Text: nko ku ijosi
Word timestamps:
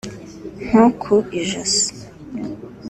nko 0.65 0.83
ku 1.01 1.15
ijosi 1.39 1.87